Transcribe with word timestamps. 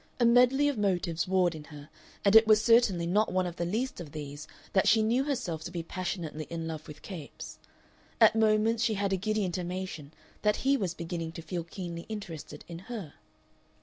A 0.19 0.25
medley 0.25 0.67
of 0.67 0.79
motives 0.79 1.27
warred 1.27 1.53
in 1.53 1.65
her, 1.65 1.87
and 2.25 2.35
it 2.35 2.47
was 2.47 2.59
certainly 2.59 3.05
not 3.05 3.31
one 3.31 3.45
of 3.45 3.57
the 3.57 3.65
least 3.67 4.01
of 4.01 4.13
these 4.13 4.47
that 4.73 4.87
she 4.87 5.03
knew 5.03 5.25
herself 5.25 5.63
to 5.65 5.71
be 5.71 5.83
passionately 5.83 6.45
in 6.49 6.67
love 6.67 6.87
with 6.87 7.03
Capes; 7.03 7.59
at 8.19 8.35
moments 8.35 8.83
she 8.83 8.95
had 8.95 9.13
a 9.13 9.15
giddy 9.15 9.45
intimation 9.45 10.11
that 10.41 10.55
he 10.65 10.75
was 10.75 10.95
beginning 10.95 11.33
to 11.33 11.43
feel 11.43 11.63
keenly 11.63 12.07
interested 12.09 12.65
in 12.67 12.79
her. 12.89 13.13